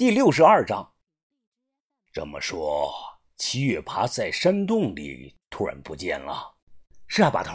[0.00, 0.94] 第六十二章。
[2.10, 2.90] 这么说，
[3.36, 6.54] 七月爬在山洞里突然不见了？
[7.06, 7.52] 是啊，把头，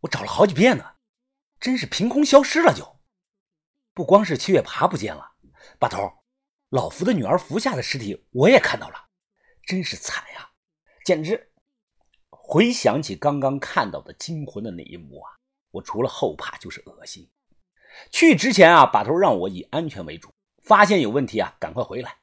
[0.00, 0.84] 我找了好几遍呢，
[1.60, 2.74] 真是凭空消失了。
[2.74, 2.98] 就
[3.94, 5.34] 不光是七月爬不见了，
[5.78, 6.12] 把头，
[6.70, 9.06] 老福的女儿福下的尸体我也看到了，
[9.64, 10.50] 真是惨呀，
[11.04, 11.52] 简直！
[12.30, 15.30] 回想起刚刚看到的惊魂的那一幕啊，
[15.70, 17.30] 我除了后怕就是恶心。
[18.10, 20.34] 去之前啊，把头让我以安全为主，
[20.70, 22.14] 发现有问题啊，赶快回来。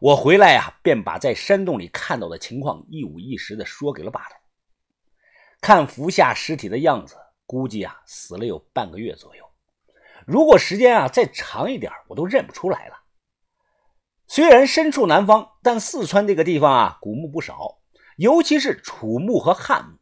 [0.00, 4.34] 我回来呀，便把在山洞里看到的情况一五一十的说给了把头。
[5.60, 7.14] 看服下尸体的样子，
[7.46, 9.44] 估计啊死了有半个月左右。
[10.26, 12.96] 如果时间啊再长一点，我都认不出来了。
[14.26, 17.78] 虽然身处南方，但四川这个地方啊古墓不少，
[18.16, 19.96] 尤其是楚墓和汉墓。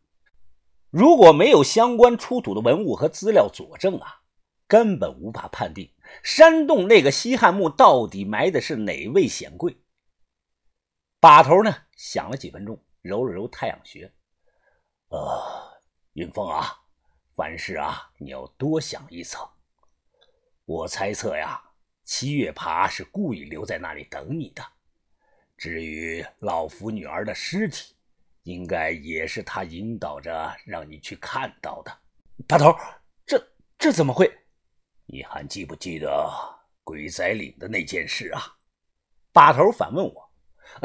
[0.88, 4.22] 如果没有相关出土的文物和资料佐证啊。
[4.66, 5.90] 根本无法判定
[6.22, 9.76] 山洞那个西汉墓到底埋的是哪位显贵。
[11.20, 14.12] 把头呢想了几分钟，揉了揉太阳穴。
[15.08, 15.78] 呃，
[16.12, 16.78] 云峰啊，
[17.34, 19.46] 凡事啊你要多想一层。
[20.66, 21.62] 我猜测呀，
[22.04, 24.62] 七月爬是故意留在那里等你的。
[25.56, 27.94] 至于老福女儿的尸体，
[28.42, 31.98] 应该也是他引导着让你去看到的。
[32.48, 32.74] 把头，
[33.24, 33.42] 这
[33.78, 34.30] 这怎么会？
[35.06, 36.30] 你还记不记得
[36.82, 38.40] 鬼仔岭的那件事啊？
[39.32, 40.30] 把头反问我。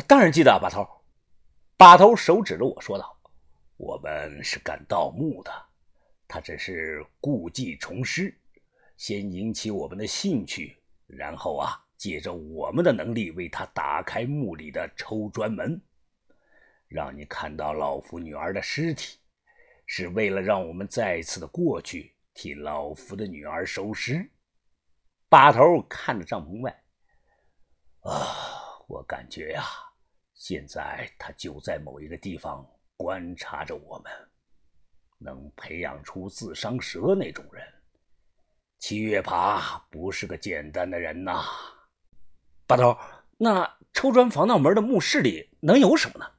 [0.07, 0.85] 当然记得啊，把头。
[1.77, 3.17] 把头手指着我说道
[3.77, 5.51] ：“我们是干盗墓的，
[6.27, 8.37] 他只是故技重施，
[8.97, 15.81] 先引起我们的兴趣，然后啊，借着我们的能力为他打开墓里的抽砖门，
[16.89, 19.17] 让你看到老夫女儿的尸体，
[19.85, 24.29] 是为了让我们再次的过去。”替老夫的女儿收尸，
[25.27, 26.83] 把头看着帐篷外。
[28.01, 29.65] 啊，我感觉呀，
[30.33, 34.11] 现在他就在某一个地方观察着我们。
[35.21, 37.61] 能培养出自伤蛇那种人，
[38.77, 41.43] 七月爬不是个简单的人呐。
[42.65, 42.97] 把头，
[43.37, 46.31] 那抽砖防盗门的墓室里能有什么呢？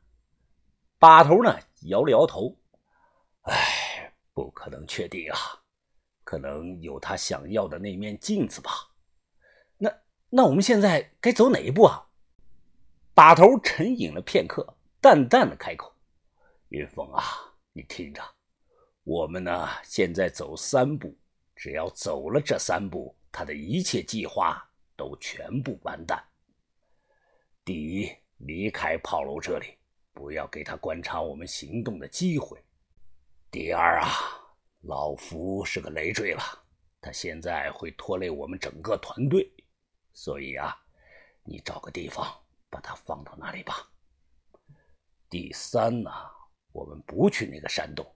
[0.99, 2.57] 把头呢摇了摇头。
[3.43, 5.60] 唉，不可能确定啊。
[6.31, 8.71] 可能有他想要的那面镜子吧。
[9.77, 9.93] 那
[10.29, 12.07] 那我们现在该走哪一步啊？
[13.13, 15.93] 把头沉吟了片刻，淡淡的开口
[16.71, 17.25] ：“云峰啊，
[17.73, 18.23] 你听着，
[19.03, 21.19] 我们呢现在走三步，
[21.57, 24.65] 只要走了这三步，他的一切计划
[24.95, 26.23] 都全部完蛋。
[27.65, 29.77] 第一，离开炮楼这里，
[30.13, 32.57] 不要给他观察我们行动的机会。
[33.51, 34.07] 第二啊。”
[34.83, 36.43] 老福是个累赘了，
[37.03, 39.53] 他现在会拖累我们整个团队，
[40.15, 40.75] 所以啊，
[41.45, 42.27] 你找个地方
[42.71, 43.91] 把他放到那里吧。
[45.29, 46.11] 第三呢，
[46.73, 48.07] 我们不去那个山洞，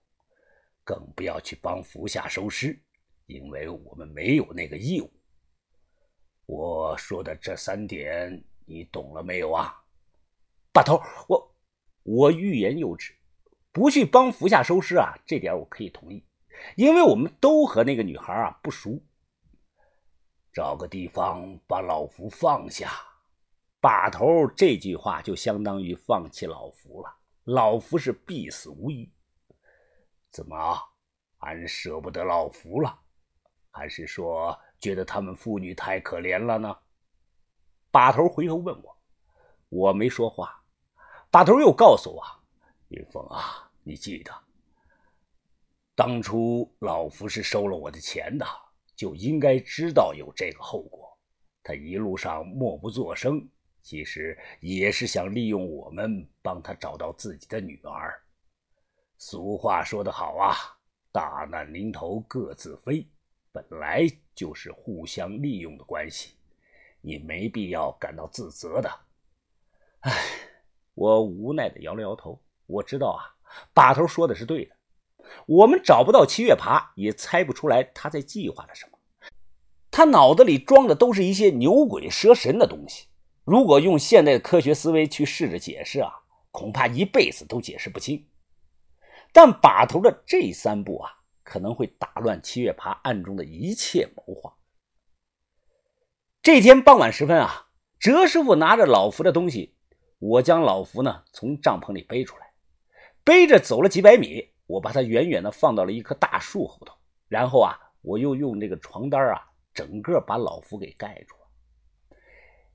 [0.83, 2.83] 更不要去帮福下收尸，
[3.27, 5.13] 因为我们没有那个义务。
[6.47, 9.85] 我说的这三点，你懂了没有啊？
[10.73, 11.57] 把头，我
[12.03, 13.15] 我欲言又止，
[13.71, 16.25] 不去帮福下收尸啊，这点我可以同意。
[16.77, 19.01] 因为我们都和那个女孩啊不熟，
[20.53, 22.91] 找个地方把老福放下。
[23.81, 29.13] 把头这句话就相当于放弃老福了，老福是必死无疑。
[30.31, 30.79] 怎么，
[31.41, 32.99] 俺舍不得老福了？
[33.71, 36.75] 还是说觉得他们父女太可怜了呢？
[37.91, 38.97] 把头回头问我，
[39.69, 40.63] 我没说话。
[41.31, 42.25] 把头又告诉我
[42.89, 44.33] ：“云峰啊，你记得。”
[45.97, 48.45] 当初老夫是收了我的钱的，
[48.97, 51.17] 就应该知道有这个后果。
[51.63, 53.49] 他一路上默不作声，
[53.81, 58.21] 其实也是想利用我们帮他找到自己的女儿。
[59.17, 60.53] 俗话说得好啊，
[61.13, 63.09] 大难临头各自飞，
[63.53, 64.05] 本来
[64.35, 66.35] 就是互相利用的关系，
[67.01, 68.91] 你没必要感到自责的。
[70.01, 70.13] 唉，
[70.95, 72.43] 我无奈的摇了摇头。
[72.67, 73.23] 我知道啊，
[73.73, 74.77] 把头说的是对的。
[75.47, 78.99] 我们找不到七月爬，也猜不出来他在计划着什么。
[79.91, 83.07] 他脑子里装的都是一些牛鬼蛇神的东西，
[83.45, 86.11] 如果用现代的科学思维去试着解释啊，
[86.51, 88.27] 恐怕一辈子都解释不清。
[89.33, 91.11] 但把头的这三步啊，
[91.43, 94.57] 可能会打乱七月爬暗中的一切谋划。
[96.43, 97.69] 这天傍晚时分啊，
[97.99, 99.77] 哲师傅拿着老福的东西，
[100.19, 102.53] 我将老福呢从帐篷里背出来，
[103.23, 104.54] 背着走了几百米。
[104.67, 106.95] 我把它远远的放到了一棵大树后头，
[107.29, 109.41] 然后啊，我又用这个床单啊，
[109.73, 111.41] 整个把老夫给盖住了。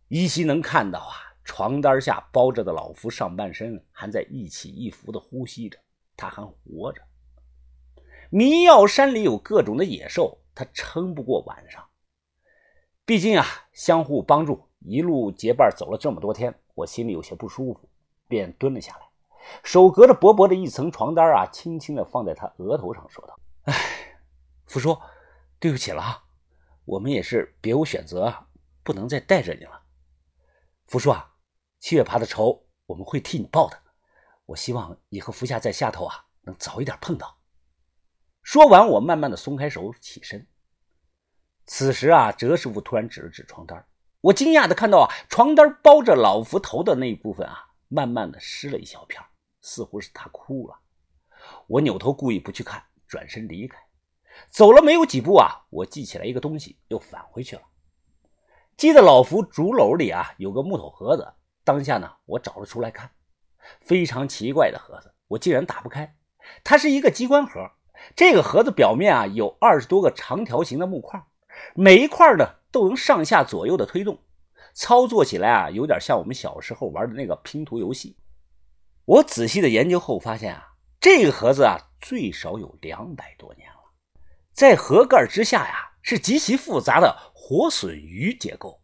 [0.08, 5.80] 依稀能看到啊，床单下包着的老夫上半身还在一起一伏的呼吸着，
[6.16, 7.02] 他还活着。
[8.30, 11.84] 迷药山里有各种的野兽，他撑不过晚上。
[13.04, 17.90] 毕竟啊，相互帮助，一路结伴走了这么多天，我心里有些不舒服，
[18.28, 19.09] 便蹲了下来，
[19.64, 23.74] 手隔着薄薄的一层床单啊，轻轻的放在他额头上，说道：“哎，
[24.66, 24.98] 福叔，
[25.60, 26.24] 对不起了，
[26.86, 28.48] 我们也是别无选择，
[28.84, 29.82] 不能再带着你了。
[30.88, 31.36] 福叔啊，
[31.80, 33.78] 七月爬的仇我们会替你报的。
[34.46, 37.38] 我希望你和福夏在下头啊，能早一点碰到。”
[38.42, 40.48] 说完，我慢慢的松开手，起身。
[41.66, 43.86] 此时啊，哲师傅突然指了指床单，
[44.22, 49.22] 我惊讶的看到啊，床单包着老福头的那一部分啊，慢慢的湿了一小片，
[49.62, 50.76] 似乎是他哭了。
[51.68, 53.78] 我扭头故意不去看，转身离开。
[54.50, 57.62] 走了没有几步啊，我记起来一个东西，又返回去了。
[58.78, 61.34] 记得老福竹篓里啊有个木头盒子，
[61.64, 63.12] 当下呢，我找了出来看，
[63.82, 66.16] 非常奇怪的盒子，我竟然打不开，
[66.64, 67.70] 它是一个机关盒。
[68.16, 71.22] 这个盒子表面啊有二十多个长条形的木块，
[71.76, 74.18] 每一块呢都能上下左右的推动，
[74.74, 78.16] 操作起来啊有点像我们小时候玩的那个拼图游戏。
[79.10, 83.78] 我仔细的研究后发现啊，这个盒子啊最少有两百多年了。
[84.54, 88.80] 在盒盖之下呀是极其复杂的活笋鱼结构，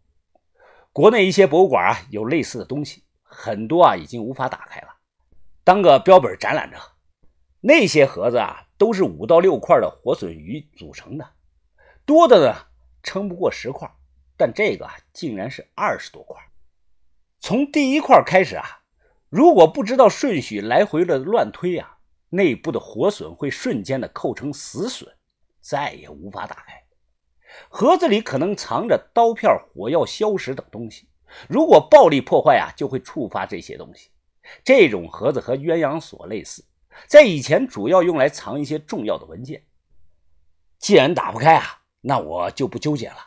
[0.91, 4.87] 国内一些博物馆啊有类似的东西，很多啊已经无法打开了，
[5.63, 6.77] 当个标本展览着。
[7.61, 8.63] 那些盒子啊。
[8.77, 11.25] 都是五到六块的活笋鱼组成的，
[12.05, 12.67] 多的呢
[13.03, 13.89] 撑不过十块，
[14.35, 16.37] 但这个竟然是二十多块。
[17.39, 18.81] 从第一块开始啊，
[19.35, 21.97] 如果不知道顺序来回的乱推啊，
[22.29, 25.13] 内部的活损会瞬间的扣成死损，
[25.59, 26.81] 再也无法打开。
[27.67, 31.09] 盒子里可能藏着刀片、火药、硝石等东西，
[31.49, 34.09] 如果暴力破坏啊，就会触发这些东西。
[34.63, 36.63] 这种盒子和鸳鸯锁类似。
[37.05, 39.61] 在以前，主要用来藏一些重要的文件。
[40.79, 43.17] 既然打不开啊，那我就不纠结了。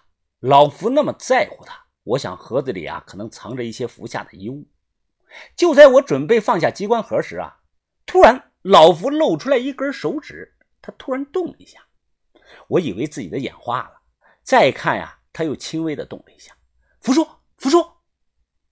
[0.41, 4.65] 老福那么在乎它，我想盒子里啊可能藏着一些服下的遗物。
[5.57, 7.61] 就在我准备放下机关盒时啊，
[8.07, 11.81] 突然老福露出来一根手指，他突然动了一下。
[12.69, 14.01] 我以为自己的眼花了，
[14.43, 16.57] 再看呀，他又轻微的动了一下。
[17.01, 17.27] 福叔，
[17.57, 17.85] 福叔，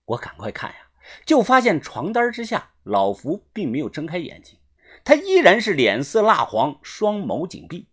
[0.05, 0.77] 我赶快看呀，
[1.25, 4.59] 就发现床单之下，老福并没有睁开眼睛。
[5.03, 7.89] 他依然是脸色蜡黄，双眸紧闭。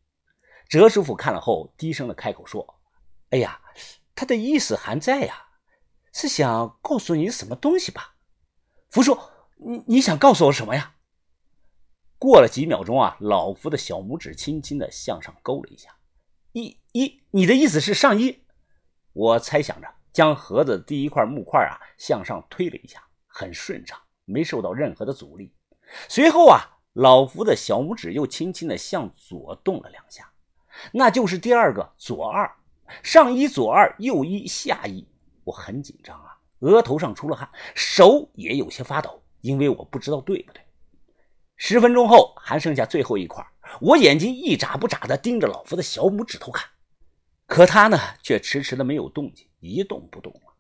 [0.69, 2.81] 哲师傅看了后，低声的开口说
[3.31, 3.61] ：“哎呀，
[4.15, 5.49] 他的意思还在呀，
[6.13, 8.14] 是想告诉你什么东西吧？”
[8.94, 9.19] 福叔，
[9.56, 10.94] 你你想告诉我什么呀？
[12.17, 15.96] 过了几秒钟啊，老福的小拇指轻轻的向上勾了一下。
[16.52, 18.44] 一一，你的意思是上衣？
[19.12, 25.52] 我猜想着，将盒子第一块木块啊向上推了一下，很顺畅，没受到任何的阻力。
[26.08, 26.70] 随后啊。
[26.93, 30.31] 老福的小拇指又轻轻的向左动了两下，
[30.93, 32.49] 那就是第二个左二，
[33.02, 35.05] 上一左二，右一下一。
[35.43, 36.34] 我很紧张啊，
[36.65, 40.63] 额头上出了汗，手也有些发抖，因为我不知道对不对。
[41.57, 43.47] 十分钟后还剩下最后一块，
[43.81, 46.67] 我眼睛一眨不眨地盯着老夫的小拇指头看，
[47.47, 50.55] 可他呢却迟迟的没有动静，一动不动了。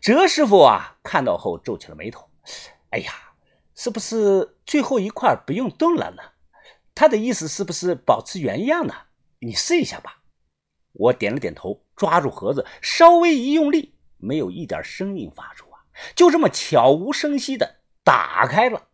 [0.00, 2.28] 哲师傅啊看到后皱起了眉头，
[2.90, 3.12] 哎呀。
[3.78, 6.22] 是不是最后一块不用动了呢？
[6.94, 8.94] 他的意思是不是保持原样呢？
[9.38, 10.22] 你试一下吧。
[10.94, 13.92] 我点了点头，抓住盒子，稍微一用力，
[14.26, 15.78] 没有一点声音发出啊，
[16.16, 18.88] 就这么悄无声息的打开了。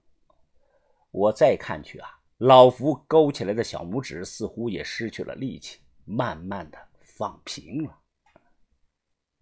[1.11, 7.99] 我再看去啊，老福勾起来的小拇指似乎也失去了力气，慢慢的放平了。